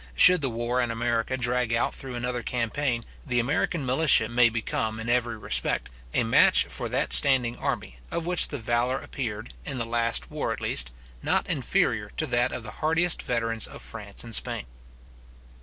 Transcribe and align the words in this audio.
Should 0.15 0.41
the 0.41 0.49
war 0.49 0.81
in 0.81 0.89
America 0.89 1.37
drag 1.37 1.71
out 1.75 1.93
through 1.93 2.15
another 2.15 2.41
campaign, 2.41 3.05
the 3.23 3.39
American 3.39 3.85
militia 3.85 4.29
may 4.29 4.49
become, 4.49 4.99
in 4.99 5.09
every 5.09 5.37
respect, 5.37 5.91
a 6.11 6.23
match 6.23 6.65
for 6.69 6.89
that 6.89 7.13
standing 7.13 7.55
army, 7.59 7.97
of 8.09 8.25
which 8.25 8.47
the 8.47 8.57
valour 8.57 8.97
appeared, 8.99 9.53
in 9.63 9.77
the 9.77 9.85
last 9.85 10.31
war 10.31 10.51
at 10.51 10.59
least, 10.59 10.89
not 11.21 11.45
inferior 11.45 12.09
to 12.17 12.25
that 12.25 12.51
of 12.51 12.63
the 12.63 12.71
hardiest 12.81 13.21
veterans 13.21 13.67
of 13.67 13.79
France 13.83 14.23
and 14.23 14.33
Spain. 14.33 14.65